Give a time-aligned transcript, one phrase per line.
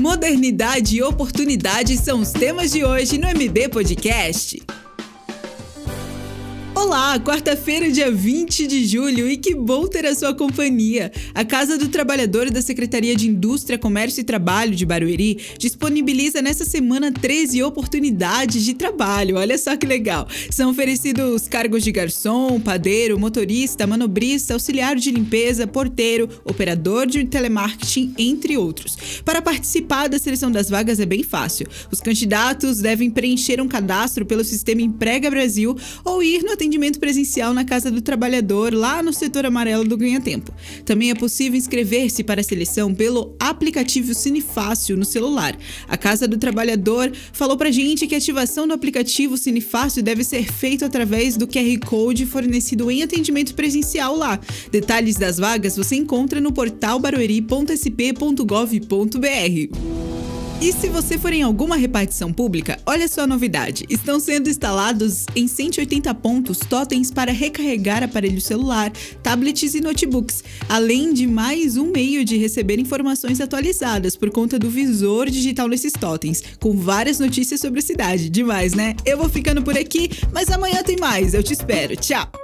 [0.00, 4.62] Modernidade e oportunidade são os temas de hoje no MB Podcast.
[6.82, 11.12] Olá, quarta-feira, dia 20 de julho, e que bom ter a sua companhia.
[11.34, 16.64] A Casa do Trabalhador da Secretaria de Indústria, Comércio e Trabalho de Barueri disponibiliza nessa
[16.64, 19.36] semana 13 oportunidades de trabalho.
[19.36, 20.26] Olha só que legal.
[20.50, 28.14] São oferecidos cargos de garçom, padeiro, motorista, manobrista, auxiliar de limpeza, porteiro, operador de telemarketing,
[28.16, 28.96] entre outros.
[29.22, 31.68] Para participar da seleção das vagas é bem fácil.
[31.92, 37.00] Os candidatos devem preencher um cadastro pelo sistema Emprega Brasil ou ir no atendimento atendimento
[37.00, 40.54] presencial na Casa do Trabalhador, lá no setor amarelo do Ganha Tempo.
[40.84, 45.58] Também é possível inscrever-se para a seleção pelo aplicativo Cinefácil no celular.
[45.88, 50.52] A Casa do Trabalhador falou pra gente que a ativação do aplicativo Cinefácil deve ser
[50.52, 54.38] feita através do QR Code fornecido em atendimento presencial lá.
[54.70, 59.99] Detalhes das vagas você encontra no portal barueri.sp.gov.br.
[60.60, 65.24] E se você for em alguma repartição pública, olha só a novidade: estão sendo instalados
[65.34, 71.90] em 180 pontos totens para recarregar aparelho celular, tablets e notebooks, além de mais um
[71.90, 77.58] meio de receber informações atualizadas por conta do visor digital nesses totens, com várias notícias
[77.58, 78.28] sobre a cidade.
[78.28, 78.94] Demais, né?
[79.06, 81.32] Eu vou ficando por aqui, mas amanhã tem mais.
[81.32, 81.96] Eu te espero.
[81.96, 82.39] Tchau!